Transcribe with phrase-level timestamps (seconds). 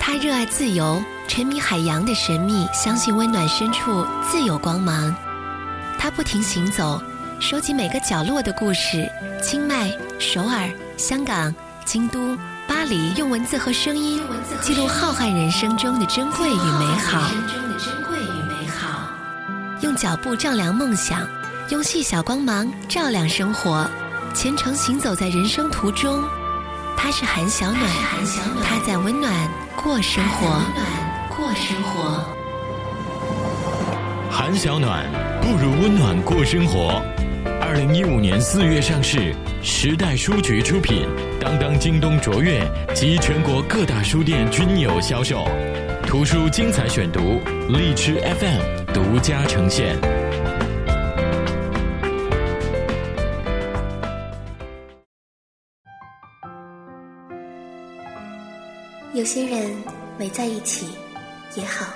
[0.00, 5.14] 他热爱自由，沉迷海洋的神秘，相信温暖深处自有光芒。
[5.96, 7.00] 他不停行走，
[7.38, 9.08] 收集每个角落的故事。
[9.40, 9.88] 清迈、
[10.18, 11.54] 首尔、香港、
[11.84, 12.36] 京都、
[12.66, 14.20] 巴黎，用文字和声音
[14.60, 17.30] 记录浩瀚人生中的珍贵与美好。
[19.82, 21.24] 用脚步丈量梦想，
[21.68, 23.88] 用细小光芒照亮生活。
[24.34, 26.22] 虔诚行走在人生途中，
[27.02, 27.90] 他是韩小暖，
[28.62, 29.32] 他在温暖
[29.74, 30.60] 过生活。
[31.34, 32.22] 过生活。
[34.30, 35.06] 韩小暖
[35.40, 37.02] 不如温暖过生活。
[37.58, 41.08] 二零一五年四月上市，时代书局出品，
[41.40, 42.60] 当当、京东、卓越
[42.94, 45.48] 及全国各大书店均有销售。
[46.06, 49.96] 图书精彩选读，荔枝 FM 独家呈现。
[59.20, 59.70] 有些人
[60.18, 60.86] 没在一起
[61.54, 61.94] 也好。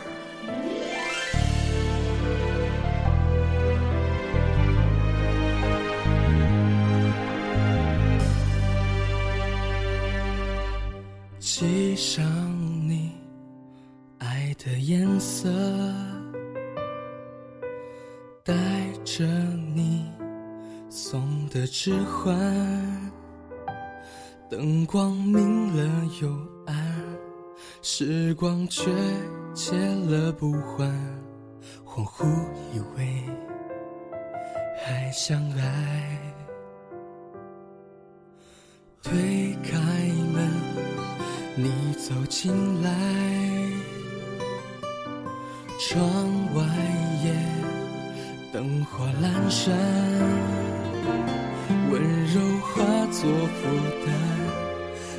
[11.41, 12.23] 系上
[12.87, 13.11] 你
[14.19, 15.49] 爱的颜色，
[18.45, 18.53] 带
[19.03, 19.25] 着
[19.75, 20.05] 你
[20.91, 22.37] 送的指环，
[24.51, 26.54] 灯光明了又，
[27.87, 28.91] 时光却
[29.53, 30.91] 借了不还，
[31.85, 32.25] 恍惚
[32.73, 33.23] 以为
[34.83, 36.19] 还相爱，
[39.03, 39.79] 推开
[40.33, 40.51] 门。
[41.57, 42.51] 你走进
[42.83, 42.91] 来，
[45.79, 46.03] 窗
[46.55, 46.65] 外
[47.23, 47.35] 夜
[48.51, 49.79] 灯火阑珊，
[51.91, 52.01] 温
[52.33, 53.69] 柔化作负
[54.07, 54.09] 担，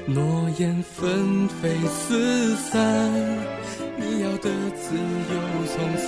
[0.07, 2.79] 诺言纷飞四散，
[3.97, 5.33] 你要的自由
[5.65, 6.05] 从此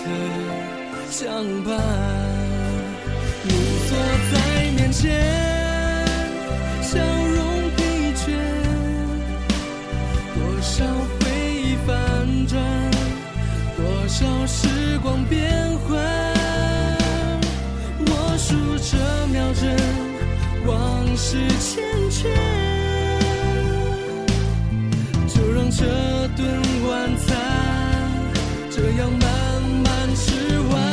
[1.10, 1.28] 相
[1.64, 1.76] 伴。
[3.44, 3.50] 你
[3.90, 3.98] 坐
[4.32, 4.36] 在
[4.76, 5.10] 面前，
[6.84, 7.82] 笑容疲
[8.14, 8.26] 倦。
[10.36, 10.86] 多少
[11.20, 11.96] 回忆反
[12.46, 12.62] 转，
[13.78, 14.68] 多少时
[15.02, 15.52] 光变
[15.88, 15.98] 换，
[18.06, 18.96] 我数着
[19.34, 19.76] 秒针，
[20.68, 22.57] 往事缱绻。
[25.70, 25.86] 这
[26.38, 26.48] 顿
[26.88, 27.36] 晚餐
[28.72, 30.88] 这样慢慢吃完。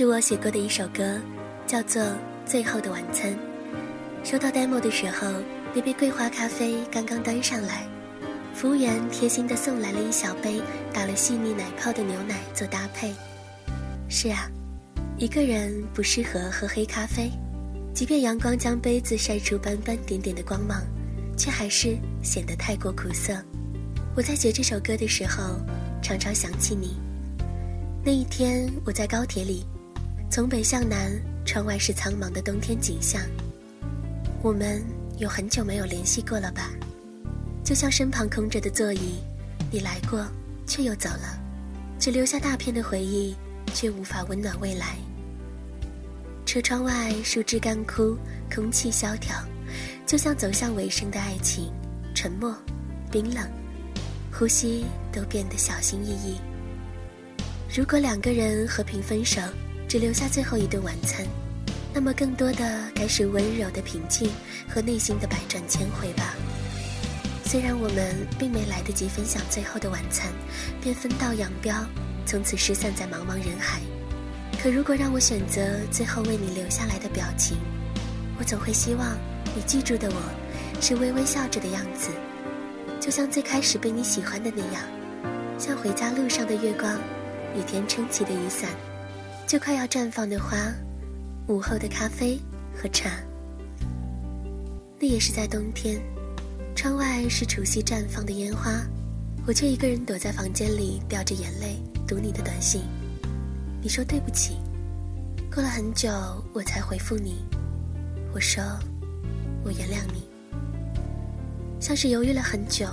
[0.00, 1.20] 是我写过的一首歌，
[1.66, 2.00] 叫做
[2.46, 3.30] 《最后的晚餐》。
[4.24, 5.30] 收到 demo 的时候，
[5.74, 7.86] 那杯桂花咖啡刚刚端上来。
[8.54, 13.12] 服务员贴心地送来了一小杯打了细腻奶泡的牛奶做搭配。
[14.08, 14.50] 是啊，
[15.18, 17.30] 一个人不适合喝黑咖啡，
[17.92, 20.82] 即便阳光将杯子晒出斑斑点点的光芒，
[21.36, 23.34] 却还是显得太过苦涩。
[24.16, 25.60] 我在写这首歌的时候，
[26.02, 26.96] 常常想起你。
[28.02, 29.62] 那一天，我在高铁里，
[30.30, 31.10] 从北向南，
[31.44, 33.20] 窗外是苍茫的冬天景象。
[34.42, 34.80] 我们
[35.18, 36.70] 有很久没有联系过了吧？
[37.64, 39.18] 就像身旁空着的座椅，
[39.72, 40.24] 你来过，
[40.68, 41.36] 却又走了，
[41.98, 43.34] 只留下大片的回忆，
[43.74, 44.96] 却无法温暖未来。
[46.46, 48.16] 车窗外树枝干枯，
[48.54, 49.34] 空气萧条，
[50.06, 51.72] 就像走向尾声的爱情，
[52.14, 52.56] 沉默，
[53.10, 53.50] 冰冷，
[54.32, 56.38] 呼吸都变得小心翼翼。
[57.76, 59.40] 如果两个人和平分手，
[59.90, 61.26] 只留下最后一顿晚餐，
[61.92, 64.30] 那么更多的该是温柔的平静
[64.68, 66.36] 和内心的百转千回吧。
[67.44, 70.30] 虽然我们并没来得及分享最后的晚餐，
[70.80, 71.74] 便分道扬镳，
[72.24, 73.80] 从此失散在茫茫人海。
[74.62, 75.60] 可如果让我选择
[75.90, 77.56] 最后为你留下来的表情，
[78.38, 79.18] 我总会希望
[79.56, 82.10] 你记住的我，是微微笑着的样子，
[83.00, 84.84] 就像最开始被你喜欢的那样，
[85.58, 86.96] 像回家路上的月光，
[87.56, 88.70] 雨天撑起的雨伞，
[89.50, 90.72] 就快要绽放的花，
[91.48, 92.38] 午后的咖啡
[92.72, 93.10] 和茶。
[95.00, 96.00] 那也是在冬天。
[96.76, 98.80] 窗外是除夕绽放的烟花，
[99.48, 102.82] 我却一个人躲在房间里，掉着眼泪读你的短信。
[103.82, 104.56] 你说对不起，
[105.52, 106.08] 过了很久
[106.52, 107.44] 我才回复你。
[108.32, 108.62] 我说，
[109.64, 110.28] 我原谅你。
[111.80, 112.86] 像是犹豫了很久，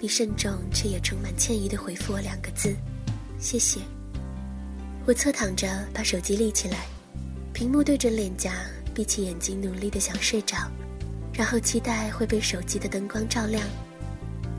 [0.00, 2.74] 你慎重却也充满歉意的回复我两个字：
[3.38, 3.80] 谢谢。
[5.06, 6.86] 我侧躺着，把手机立起来，
[7.52, 8.54] 屏幕对准脸颊，
[8.94, 10.56] 闭起眼睛，努力的想睡着，
[11.34, 13.62] 然后期待会被手机的灯光照亮。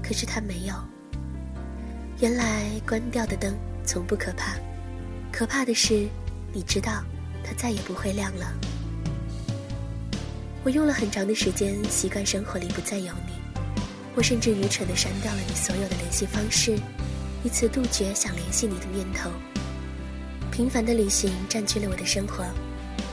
[0.04, 0.76] 可是它没有。
[2.20, 4.56] 原来关掉的灯从不可怕，
[5.32, 6.08] 可怕的是，
[6.54, 7.04] 你知道，
[7.44, 8.46] 它再也不会亮了。
[10.64, 13.34] 我用了很长的时间习惯生活里不再有你，
[14.14, 16.78] 我甚至愚蠢的删掉了你所有的联系方式，
[17.44, 19.32] 以此杜绝想联系你的念头。
[20.56, 22.46] 平凡的旅行占据了我的生活，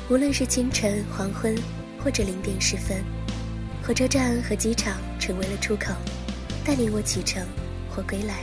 [0.09, 1.53] 无论是清晨、黄昏，
[1.99, 3.03] 或者零点时分，
[3.83, 5.93] 火车站和机场成为了出口，
[6.65, 7.45] 带领我启程
[7.91, 8.37] 或归来。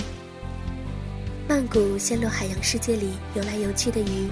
[1.47, 4.27] 曼谷陷落海洋世界里游来游去的鱼，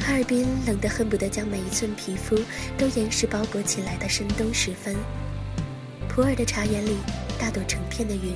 [0.00, 2.36] 哈尔滨冷得恨不得将每一寸皮肤
[2.76, 4.96] 都严实包裹起来的深冬时分，
[6.08, 6.96] 普洱的茶园里
[7.38, 8.34] 大朵成片的云。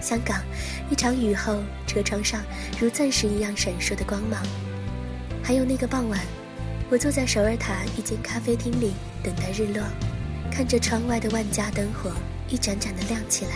[0.00, 0.42] 香港，
[0.90, 2.40] 一场雨后，车窗上
[2.80, 4.40] 如钻石一样闪烁的光芒。
[5.42, 6.20] 还有那个傍晚，
[6.90, 8.92] 我坐在首尔塔一间咖啡厅里
[9.22, 9.82] 等待日落，
[10.50, 12.12] 看着窗外的万家灯火
[12.48, 13.52] 一盏盏的亮起来。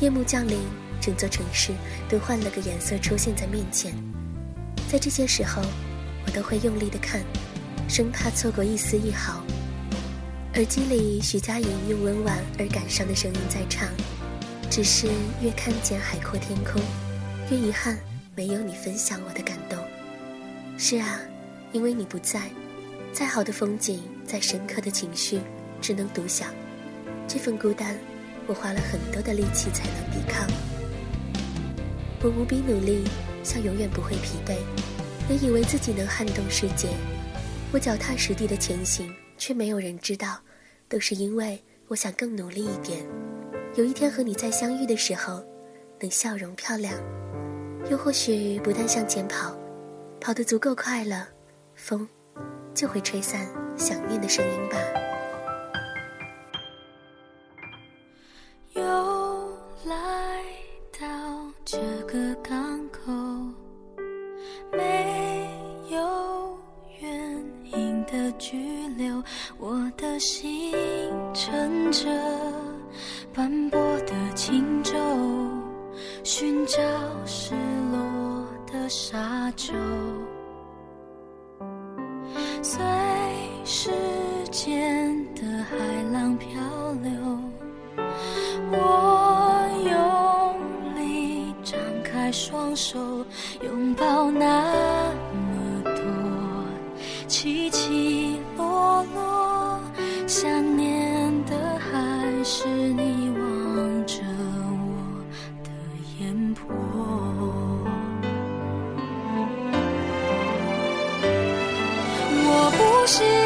[0.00, 0.60] 夜幕降临，
[1.00, 1.72] 整座城市
[2.08, 3.92] 都换了个颜色出现在面前。
[4.90, 5.62] 在这些时候，
[6.26, 7.20] 我都会用力的看，
[7.88, 9.42] 生怕错过一丝一毫。
[10.54, 13.88] 耳机里，徐佳莹用温婉而感伤的声音在唱。
[14.74, 15.06] 只是
[15.40, 16.82] 越看见海阔天空，
[17.48, 17.96] 越遗憾
[18.34, 19.78] 没有你分享我的感动。
[20.76, 21.20] 是啊，
[21.70, 22.50] 因为你不在，
[23.12, 25.38] 再好的风景，再深刻的情绪，
[25.80, 26.52] 只能独享。
[27.28, 27.96] 这份孤单，
[28.48, 30.44] 我花了很多的力气才能抵抗。
[32.20, 33.04] 我无比努力，
[33.44, 34.56] 像永远不会疲惫，
[35.30, 36.88] 也以为自己能撼动世界。
[37.70, 40.40] 我脚踏实地的前行，却没有人知道，
[40.88, 43.06] 都是因为我想更努力一点。
[43.76, 45.42] 有一天和你再相遇的时候，
[45.98, 46.94] 能笑容漂亮，
[47.90, 49.52] 又或许不断向前跑，
[50.20, 51.26] 跑得足够快了，
[51.74, 52.08] 风
[52.72, 53.44] 就会吹散
[53.76, 54.78] 想念的声音吧。
[58.74, 58.82] 又
[59.84, 60.44] 来
[61.00, 61.06] 到
[61.64, 63.10] 这个港口，
[64.70, 65.50] 没
[65.90, 66.56] 有
[67.00, 69.20] 原因的拘留，
[69.58, 70.72] 我的心
[71.34, 72.53] 乘着。
[73.34, 74.94] 斑驳的轻舟，
[76.22, 76.78] 寻找
[77.26, 77.52] 失
[77.90, 79.74] 落的沙洲，
[82.62, 82.80] 随
[83.64, 83.90] 时
[84.52, 85.76] 间的海
[86.12, 86.48] 浪漂
[87.02, 87.10] 流。
[88.70, 93.00] 我用力张开双手，
[93.64, 94.46] 拥抱那
[106.54, 106.74] 破。
[112.46, 113.43] 我不是。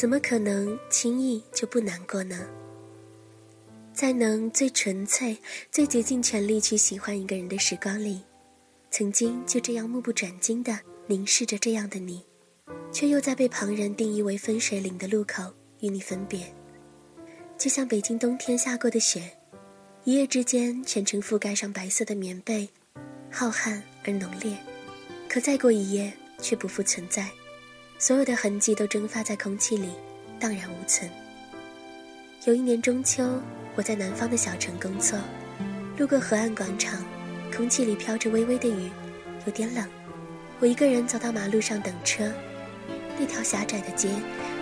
[0.00, 2.48] 怎么可能轻易就不难过呢？
[3.92, 5.36] 在能最纯粹、
[5.70, 8.22] 最竭尽全力去喜欢一个人的时光里，
[8.90, 12.24] 曾经就这样目不转睛地凝视着这样的你，
[12.90, 16.50] 却又在被旁人定义为分水岭的路口与你分别，
[17.58, 19.30] 就像北京冬天下过的雪，
[20.04, 22.66] 一夜之间全城覆盖上白色的棉被，
[23.30, 24.56] 浩瀚而浓烈，
[25.28, 27.30] 可再过一夜却不复存在。
[28.00, 29.90] 所有的痕迹都蒸发在空气里，
[30.40, 31.08] 荡然无存。
[32.46, 33.22] 有一年中秋，
[33.74, 35.18] 我在南方的小城工作，
[35.98, 37.04] 路过河岸广场，
[37.54, 38.90] 空气里飘着微微的雨，
[39.44, 39.86] 有点冷。
[40.60, 42.32] 我一个人走到马路上等车，
[43.18, 44.08] 那条狭窄的街，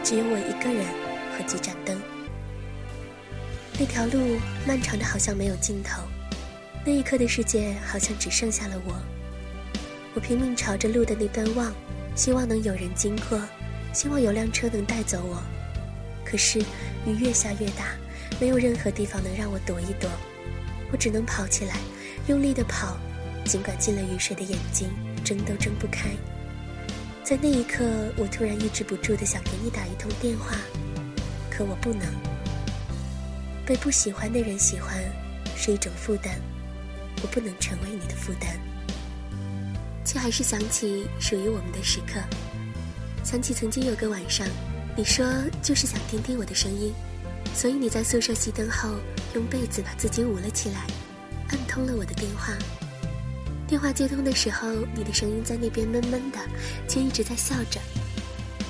[0.02, 0.84] 只有我一个人
[1.30, 1.96] 和几盏灯。
[3.78, 6.02] 那条路漫长的好像没有尽头，
[6.84, 9.00] 那一刻的世界好像只剩下了我。
[10.14, 11.72] 我拼命朝着路的那端望。
[12.18, 13.40] 希望能有人经过，
[13.92, 15.40] 希望有辆车能带走我。
[16.24, 16.58] 可是
[17.06, 17.94] 雨越下越大，
[18.40, 20.10] 没有任何地方能让我躲一躲。
[20.90, 21.76] 我只能跑起来，
[22.26, 22.98] 用力的跑，
[23.44, 24.90] 尽管进了雨水的眼睛
[25.24, 26.10] 睁都睁不开。
[27.22, 27.84] 在那一刻，
[28.16, 30.56] 我突然抑制不住的想给你打一通电话，
[31.48, 32.02] 可我不能。
[33.64, 34.92] 被不喜欢的人喜欢
[35.56, 36.34] 是一种负担，
[37.22, 38.58] 我不能成为你的负担。
[40.08, 42.18] 却还是想起属于我们的时刻，
[43.22, 44.46] 想起曾经有个晚上，
[44.96, 45.22] 你说
[45.60, 46.94] 就是想听听我的声音，
[47.54, 48.88] 所以你在宿舍熄灯后
[49.34, 50.86] 用被子把自己捂了起来，
[51.50, 52.54] 按通了我的电话。
[53.66, 56.38] 电话接通的时候，你的声音在那边闷闷的，
[56.88, 57.78] 却一直在笑着。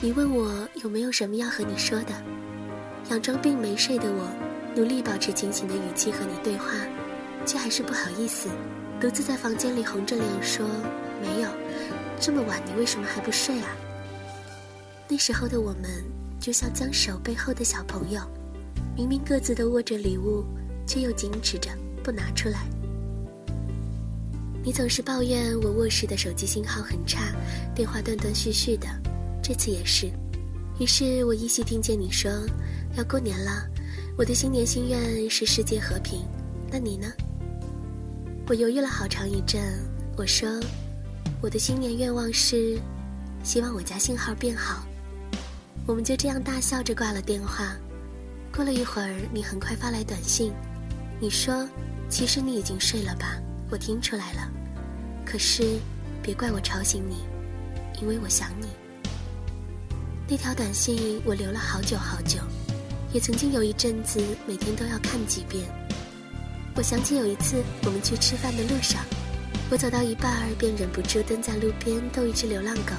[0.01, 2.13] 你问我有没有什么要和你说的，
[3.09, 4.29] 佯装并没睡的我，
[4.75, 6.73] 努力保持清醒的语气和你对话，
[7.47, 8.49] 却还是不好意思，
[9.01, 10.67] 独自在房间里红着脸说。
[11.21, 11.49] 没有，
[12.21, 13.77] 这么晚你为什么还不睡啊？
[15.09, 16.05] 那时候的我们
[16.39, 18.21] 就像将手背后的小朋友，
[18.95, 20.45] 明明各自都握着礼物，
[20.87, 21.71] 却又矜持着
[22.05, 22.67] 不拿出来。
[24.63, 27.33] 你总是抱怨我卧室的手机信号很差，
[27.75, 28.87] 电话断断续续的，
[29.43, 30.11] 这次也是。
[30.79, 32.31] 于是我依稀听见你说
[32.97, 33.67] 要过年了，
[34.17, 36.21] 我的新年心愿是世界和平，
[36.71, 37.09] 那你呢？
[38.47, 39.63] 我犹豫了好长一阵，
[40.17, 40.49] 我说。
[41.41, 42.79] 我的新年愿望是，
[43.45, 44.85] 希望我家信号变好。
[45.87, 47.77] 我们就这样大笑着挂了电话。
[48.53, 50.53] 过了一会儿，你很快发来短信，
[51.21, 51.69] 你说
[52.11, 53.39] ：“其实你已经睡了吧？
[53.71, 54.51] 我听出来了。
[55.25, 55.79] 可是，
[56.23, 57.19] 别怪我吵醒你，
[58.03, 58.67] 因为我想你。”
[60.29, 62.41] 那条短信我留了好久好久，
[63.13, 65.65] 也曾经有一阵子每天都要看几遍。
[66.75, 69.03] 我想起有一次我们去吃饭的路上。
[69.71, 72.95] 我走到一半儿，便忍不住蹲在路边逗一只流浪狗。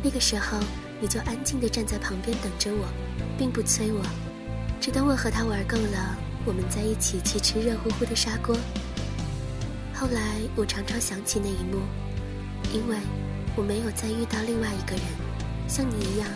[0.00, 0.56] 那个时候，
[1.00, 2.86] 你就安静地站在旁边等着我，
[3.36, 4.00] 并不催我，
[4.80, 8.56] 只等我和它玩够了，我们在一起去吃热乎乎的砂锅。
[9.92, 11.80] 后来，我常常想起那一幕，
[12.72, 12.96] 因为
[13.56, 15.04] 我没有再遇到另外一个人，
[15.66, 16.28] 像你一样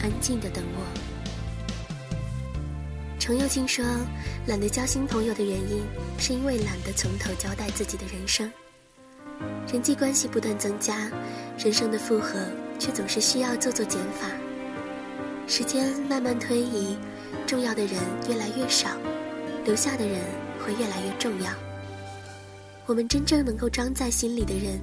[0.00, 0.86] 安静地等我。
[3.18, 3.84] 程又青说，
[4.46, 5.82] 懒得交新朋友的原因，
[6.20, 8.48] 是因为懒得从头交代自己的人生。
[9.70, 11.10] 人际关系不断增加，
[11.58, 12.38] 人生的负荷
[12.78, 14.28] 却总是需要做做减法。
[15.46, 16.96] 时间慢慢推移，
[17.46, 17.94] 重要的人
[18.28, 18.90] 越来越少，
[19.64, 20.20] 留下的人
[20.64, 21.50] 会越来越重要。
[22.86, 24.78] 我们真正能够装在心里的人，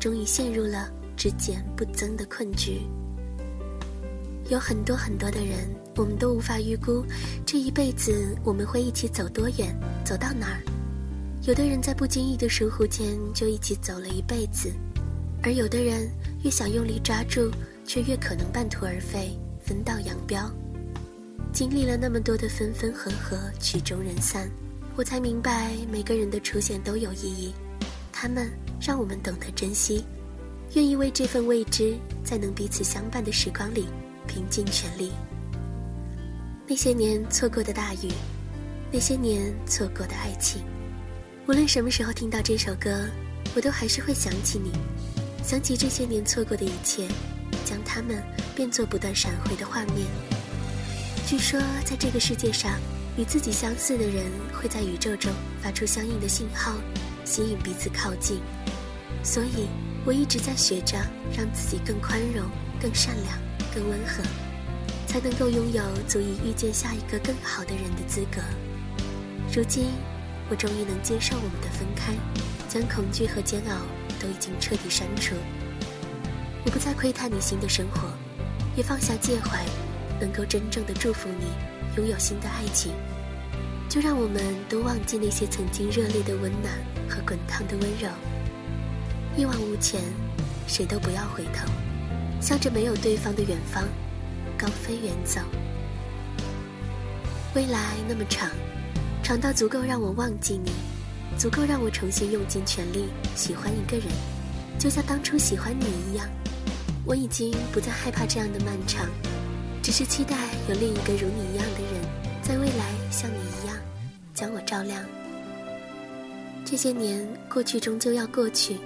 [0.00, 2.80] 终于陷入了只减不增的困局。
[4.48, 7.04] 有很多很多的人，我们都无法预估，
[7.46, 9.74] 这一辈子我们会一起走多远，
[10.04, 10.60] 走到哪儿。
[11.44, 14.72] 有的人在不经意的疏忽间就一起走了一辈子，
[15.42, 16.08] 而有的人
[16.44, 17.50] 越想用力抓住，
[17.84, 20.48] 却越可能半途而废，分道扬镳。
[21.52, 24.48] 经历了那么多的分分合合，曲终人散，
[24.94, 27.52] 我才明白每个人的出现都有意义，
[28.12, 28.48] 他们
[28.80, 30.04] 让我们懂得珍惜，
[30.74, 33.86] 愿意为这份未知，在能彼此相伴的时光里
[34.28, 35.10] 拼尽全力。
[36.68, 38.12] 那些年错过的大雨，
[38.92, 40.62] 那些年错过的爱情。
[41.48, 43.04] 无论什么时候听到这首歌，
[43.56, 44.70] 我都还是会想起你，
[45.44, 47.08] 想起这些年错过的一切，
[47.64, 48.22] 将它们
[48.54, 50.06] 变作不断闪回的画面。
[51.26, 52.78] 据说，在这个世界上，
[53.16, 56.74] 与自己相似的人会在宇宙中发出相应的信号，
[57.24, 58.38] 吸引彼此靠近。
[59.24, 59.66] 所以，
[60.04, 60.96] 我一直在学着
[61.36, 62.48] 让自己更宽容、
[62.80, 63.36] 更善良、
[63.74, 64.22] 更温和，
[65.08, 68.40] 才能够拥有足以遇见下一个更好的人的资格。
[69.52, 69.86] 如今。
[70.50, 72.12] 我终于能接受我们的分开，
[72.68, 73.76] 将恐惧和煎熬
[74.20, 75.34] 都已经彻底删除。
[76.64, 78.08] 我不再窥探你新的生活，
[78.76, 79.64] 也放下介怀，
[80.20, 81.46] 能够真正的祝福你
[81.96, 82.92] 拥有新的爱情。
[83.88, 86.72] 就让我们都忘记那些曾经热烈的温暖
[87.08, 88.08] 和滚烫的温柔。
[89.36, 90.00] 一往无前，
[90.66, 91.66] 谁都不要回头，
[92.40, 93.84] 向着没有对方的远方
[94.56, 95.40] 高飞远走。
[97.54, 98.50] 未来那么长。
[99.22, 100.72] 长到足够让我忘记你，
[101.38, 104.06] 足够让我重新用尽全力喜欢一个人，
[104.78, 106.28] 就像当初喜欢你一样。
[107.04, 109.06] 我已经不再害怕这样的漫长，
[109.82, 110.36] 只是期待
[110.68, 112.02] 有另一个如你一样的人，
[112.42, 113.76] 在未来像你一样
[114.34, 115.02] 将我照亮。
[116.64, 118.76] 这些年过去终究要过去，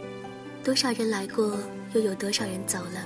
[0.63, 1.59] 多少人来过，
[1.95, 3.05] 又有多少人走了。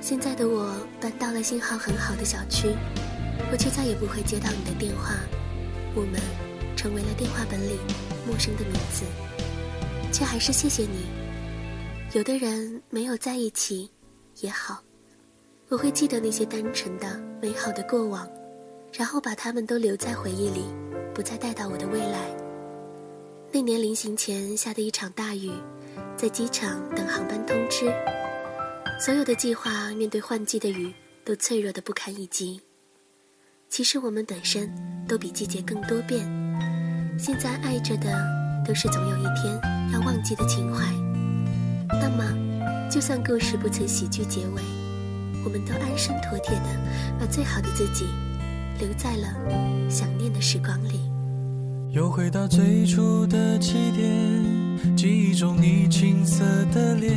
[0.00, 2.68] 现在的我搬到了信号很好的小区，
[3.50, 5.14] 我却再也不会接到你的电话。
[5.94, 6.20] 我们
[6.76, 7.78] 成为了电话本里
[8.26, 9.04] 陌生的名字，
[10.12, 11.06] 却还是谢谢你。
[12.12, 13.90] 有的人没有在一起
[14.40, 14.82] 也好，
[15.68, 18.28] 我会记得那些单纯的、美好的过往，
[18.92, 20.64] 然后把它们都留在回忆里，
[21.14, 22.28] 不再带到我的未来。
[23.52, 25.50] 那年临行前下的一场大雨，
[26.16, 27.86] 在机场等航班通知。
[29.00, 30.92] 所有的计划面对换季的雨
[31.24, 32.60] 都脆弱的不堪一击。
[33.76, 34.72] 其实我们本身
[35.08, 36.24] 都比季节更多变。
[37.18, 38.06] 现在爱着的
[38.64, 39.60] 都是总有一天
[39.92, 40.84] 要忘记的情怀。
[41.88, 44.62] 那么，就算故事不曾喜剧结尾，
[45.44, 46.66] 我们都安生妥帖的
[47.18, 48.04] 把最好的自己
[48.78, 49.26] 留在了
[49.90, 51.00] 想念的时光里。
[51.90, 57.12] 又回到最初的起点，记忆中你青涩的脸，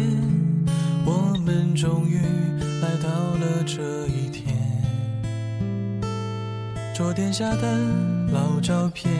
[1.05, 2.17] 我们终于
[2.81, 4.56] 来到了这一天。
[6.97, 7.77] 桌垫下的
[8.33, 9.13] 老照片，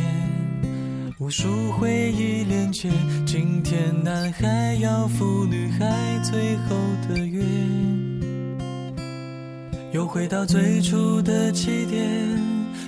[1.20, 2.90] 无数回忆连接。
[3.24, 5.86] 今天男孩要赴女孩
[6.24, 6.76] 最后
[7.08, 7.40] 的约，
[9.92, 12.02] 又回到最初的起点。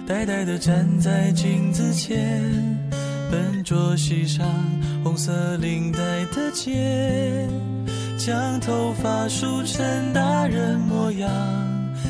[0.08, 2.42] 呆呆地站在镜子前，
[3.30, 4.44] 笨拙系上
[5.04, 6.00] 红色领带
[6.34, 7.48] 的结，
[8.18, 11.30] 将头发梳成大人模样，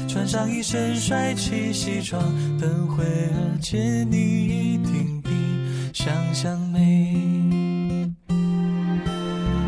[0.10, 2.20] 穿上一身帅气西装，
[2.60, 5.30] 等会儿见你一定比
[5.94, 8.12] 想象美。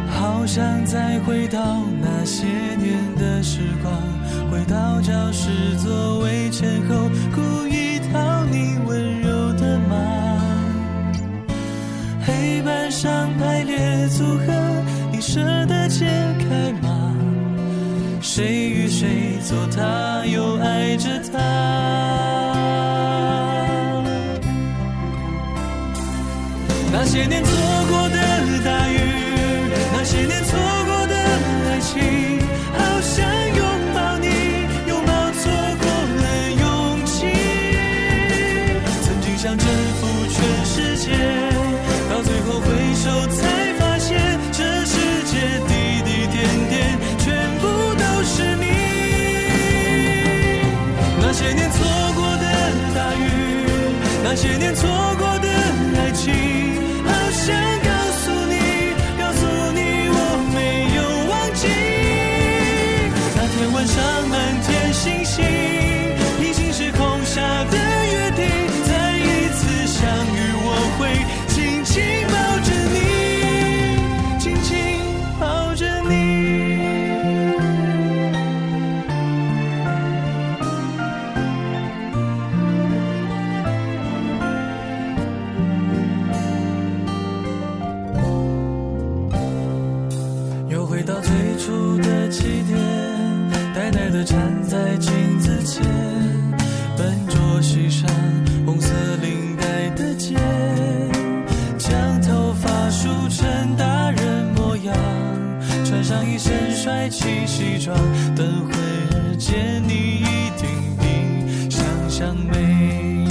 [0.09, 3.93] 好想再回到那些年的时光，
[4.51, 7.91] 回到教室座位前后，故意。
[8.11, 9.95] 讨你温柔的骂，
[12.25, 14.83] 黑板上排列组合，
[15.13, 16.05] 你舍得解
[16.39, 16.90] 开吗？
[18.33, 21.37] 谁与谁做他，又爱着他？
[26.93, 27.51] 那些年错
[27.89, 28.15] 过的
[28.63, 28.95] 大雨，
[29.91, 31.15] 那些年错过的
[31.67, 31.99] 爱情，
[54.33, 54.87] 那些年错
[55.19, 55.47] 过的
[55.99, 56.33] 爱情，
[57.03, 57.89] 好想告
[58.21, 58.55] 诉你，
[59.19, 60.17] 告诉你我
[60.55, 60.57] 没
[60.95, 61.67] 有忘记。
[63.35, 65.43] 那天晚上满天星星，
[106.23, 107.97] 一身帅气西装
[108.35, 113.25] 等会儿见你一定比想象美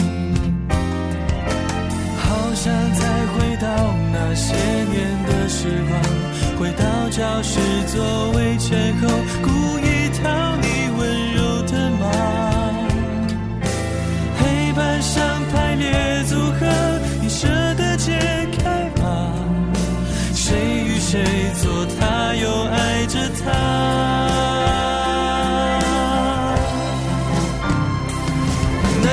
[2.19, 3.69] 好想再回到
[4.13, 9.09] 那些年的时光回到教室座位前后
[9.43, 10.00] 故意